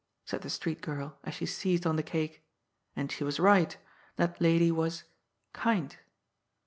[0.25, 2.43] said the street girl, as she seized on the cake.
[2.95, 3.77] And she was right—
[4.17, 5.03] that lady was
[5.53, 5.95] «kind."